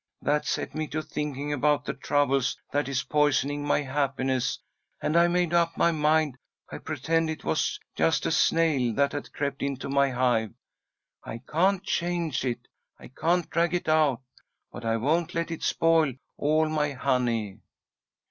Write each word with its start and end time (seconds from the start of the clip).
That 0.23 0.47
set 0.47 0.73
me 0.73 0.87
to 0.87 1.03
thinking 1.03 1.53
about 1.53 1.85
the 1.85 1.93
trouble 1.93 2.41
that 2.71 2.87
is 2.87 3.03
poisoning 3.03 3.63
my 3.63 3.83
happiness, 3.83 4.57
and 4.99 5.15
I 5.15 5.27
made 5.27 5.53
up 5.53 5.77
my 5.77 5.91
mind 5.91 6.39
I'd 6.71 6.85
pretend 6.85 7.29
it 7.29 7.43
was 7.43 7.79
just 7.95 8.25
a 8.25 8.31
snail 8.31 8.95
that 8.95 9.11
had 9.11 9.31
crept 9.31 9.61
into 9.61 9.89
my 9.89 10.09
hive. 10.09 10.55
I 11.23 11.37
can't 11.47 11.83
change 11.83 12.43
it, 12.45 12.67
I 12.99 13.09
can't 13.09 13.47
drag 13.51 13.75
it 13.75 13.87
out, 13.87 14.23
but 14.71 14.83
I 14.85 14.97
won't 14.97 15.35
let 15.35 15.51
it 15.51 15.61
spoil 15.61 16.13
all 16.35 16.67
my 16.67 16.93
honey." 16.93 17.59